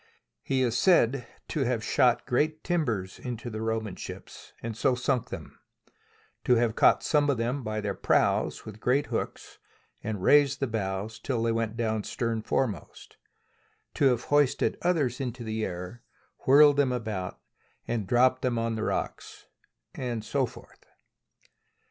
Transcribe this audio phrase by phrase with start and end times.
[0.41, 5.29] He is said to have shot great timbers into the Roman ships, and so sunk
[5.29, 5.59] them;
[6.43, 9.59] to have caught some of them by their prows with great hooks
[10.03, 13.17] and raised the bows till they went down stern foremost;
[13.93, 16.01] to have hoisted others into the air,
[16.47, 17.39] whirled them about,
[17.87, 19.45] and dropped them on the rocks,
[19.93, 20.83] and so forth.